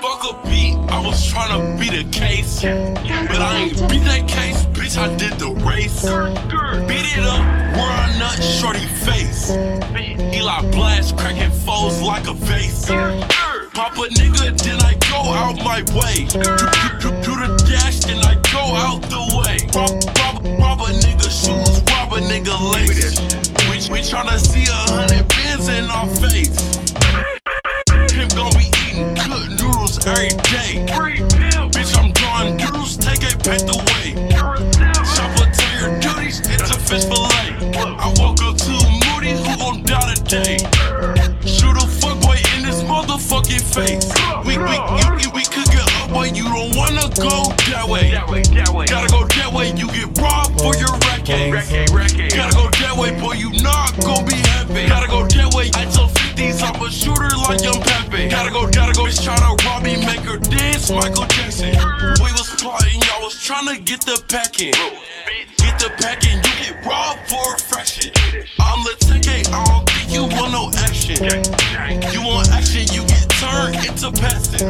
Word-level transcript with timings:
Fuck 0.00 0.22
a 0.24 0.48
beat, 0.48 0.76
I 0.88 1.02
was 1.04 1.32
tryna 1.32 1.78
beat 1.78 1.92
a 1.92 2.04
case. 2.10 2.62
But 2.62 3.40
I 3.40 3.56
ain't 3.62 3.88
beat 3.88 4.04
that 4.04 4.28
case, 4.28 4.64
bitch, 4.66 4.96
I 4.96 5.14
did 5.16 5.32
the 5.38 5.50
race. 5.66 6.02
Beat 6.86 7.06
it 7.18 7.24
up, 7.24 7.42
where 7.74 7.90
I 7.90 8.16
nut 8.18 8.40
shorty 8.42 8.86
face. 9.04 9.50
Eli 9.50 10.70
blast, 10.70 11.16
cracking 11.16 11.50
foes 11.50 12.00
like 12.00 12.28
a 12.28 12.34
vase. 12.34 12.86
Pop 12.86 13.96
a 13.96 14.08
nigga, 14.08 14.56
then 14.62 14.80
I 14.82 14.94
go 15.10 15.18
out 15.32 15.56
my 15.58 15.82
way. 15.98 16.26
Do, 16.30 16.40
do, 16.40 16.66
do, 17.00 17.10
do 17.22 17.32
the 17.42 17.48
dash, 17.68 18.00
then 18.00 18.18
I 18.18 18.34
go 18.52 18.62
out 18.86 19.02
the 19.02 19.22
way. 19.38 19.58
Rob, 19.74 19.90
rob, 20.18 20.44
rob 20.60 20.80
a 20.88 20.92
nigga 20.92 21.28
shoes, 21.28 21.82
rob 21.90 22.12
a 22.12 22.20
nigga 22.20 22.54
lace. 22.72 23.18
We, 23.68 23.76
we 23.92 24.00
tryna 24.00 24.38
see 24.38 24.64
a 24.70 24.92
hundred 24.92 25.28
pins 25.28 25.68
in 25.68 25.84
our 25.90 26.06
face. 26.06 26.69
Take 33.50 33.62
a 33.62 33.74
paint 33.74 33.74
away. 33.74 34.30
Chopper 35.14 35.50
to 35.50 35.66
your 35.78 36.00
duties, 36.00 36.40
it's 36.40 36.70
a 36.70 36.78
fish 36.78 37.04
fillet. 37.04 37.58
I 37.76 38.12
woke 38.18 38.42
up 38.42 38.56
to 38.56 38.74
Moody, 39.10 39.32
who 39.32 39.56
gon' 39.58 39.82
die 39.82 40.14
today? 40.14 40.58
Shoot 41.46 41.76
a 41.76 41.86
fuckboy 41.86 42.38
in 42.56 42.64
his 42.64 42.82
motherfucking 42.84 43.62
face. 43.62 44.06
We, 44.46 44.58
we, 44.58 44.76
we, 45.18 45.26
we 45.34 45.44
could 45.44 45.66
get 45.70 45.86
up, 46.02 46.10
but 46.10 46.36
you 46.36 46.44
don't 46.44 46.76
wanna 46.76 47.08
go 47.16 47.50
that 47.70 47.86
way. 47.88 48.12
Gotta 48.12 49.08
go 49.08 49.26
that 49.26 49.50
way, 49.52 49.72
you 49.74 49.86
get 49.88 50.18
robbed 50.18 50.60
for 50.60 50.74
your 50.76 50.94
racket. 51.10 51.52
Gotta 52.34 52.54
go 52.54 52.70
that 52.70 52.94
way, 52.96 53.18
boy, 53.18 53.34
you 53.34 53.50
not 53.62 53.98
gon' 54.00 54.26
be 54.26 54.36
happy. 54.54 54.86
Gotta 54.86 55.08
go 55.08 55.26
that 55.26 55.54
way, 55.54 55.70
I 55.74 55.84
tell 55.90 56.08
50s, 56.08 56.62
I'm 56.62 56.80
a 56.80 56.90
shooter 56.90 57.30
like 57.48 57.62
young 57.62 57.80
Pepe. 57.82 58.28
Gotta 58.28 58.50
go, 58.50 58.70
gotta 58.70 58.92
go, 58.92 59.04
bitch, 59.04 59.26
tryna 59.26 59.58
rob 59.64 59.82
me, 59.82 59.96
make 60.04 60.20
her 60.20 60.38
dance, 60.38 60.90
Michael 60.90 61.26
Jackson. 61.26 61.74
We 62.22 62.30
plotting, 62.60 63.00
y'all 63.08 63.24
was 63.24 63.34
tryna 63.40 63.82
get 63.84 64.02
the 64.02 64.22
packing. 64.28 64.76
Get 65.56 65.78
the 65.80 65.88
packing, 65.96 66.36
you 66.36 66.52
get 66.60 66.84
robbed 66.84 67.24
for 67.24 67.54
a 67.54 67.58
fraction. 67.58 68.12
I'm 68.60 68.84
the 68.84 68.94
TK, 69.00 69.48
I 69.48 69.64
don't 69.64 69.88
think 69.88 70.12
you 70.12 70.22
want 70.28 70.52
no 70.52 70.68
action. 70.84 71.16
You 72.12 72.20
want 72.20 72.50
action, 72.52 72.84
you 72.92 73.00
get 73.08 73.24
turned 73.40 73.76
into 73.80 74.12
passive. 74.12 74.60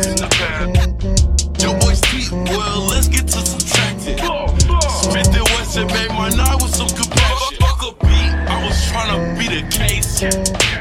Your 1.59 1.75
boy's 1.81 2.01
deep, 2.15 2.31
well, 2.31 2.87
let's 2.87 3.09
get 3.09 3.27
to 3.27 3.41
subtracting. 3.43 4.19
Smith 5.03 5.35
and 5.35 5.49
Wesson 5.59 5.87
made 5.89 6.15
my 6.15 6.31
night 6.31 6.63
with 6.63 6.75
some 6.75 6.89
compassion. 6.89 7.59
Fuck 7.59 7.83
a 7.83 7.91
beat, 8.07 8.33
I 8.47 8.67
was 8.67 8.79
tryna 8.87 9.35
beat 9.35 9.51
a 9.51 9.67
case. 9.67 10.21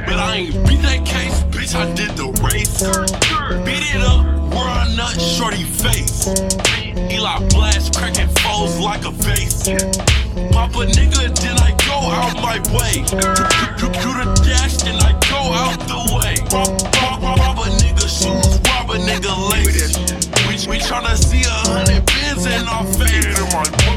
But 0.06 0.18
I 0.22 0.36
ain't 0.46 0.54
beat 0.68 0.82
that 0.84 1.06
case, 1.06 1.42
bitch, 1.50 1.74
I 1.74 1.92
did 1.94 2.12
the 2.14 2.30
race. 2.46 2.86
Beat 3.66 3.96
it 3.96 4.02
up, 4.06 4.26
where 4.54 4.70
I 4.70 4.94
nut 4.96 5.20
shorty 5.20 5.64
face. 5.64 6.79
Like 8.80 9.06
a. 9.06 9.12
Pop 10.52 10.72
a 10.76 10.86
nigga, 10.88 11.36
then 11.42 11.58
I 11.60 11.76
go 11.86 11.98
out 12.10 12.36
my 12.36 12.58
way. 12.72 13.04
The 13.78 13.90
dash, 14.44 14.78
then 14.78 14.96
I 14.96 15.12
go 15.30 15.40
out 15.54 15.80
the 15.88 16.00
way. 16.16 16.36
Rob, 16.52 16.82
rob, 17.02 17.40
rob, 17.40 17.58
nigga 17.82 18.08
shoes, 18.08 18.60
rob 18.70 18.90
nigga 18.98 19.34
lace. 19.52 19.98
We, 20.48 20.72
we 20.72 20.80
tryna 20.80 21.16
see 21.18 21.44
a 21.44 21.52
hundred 21.70 22.08
pins 22.08 22.46
in 22.46 22.68
our 22.68 22.86
face. 22.86 23.89